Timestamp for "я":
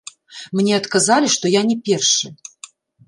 1.57-1.61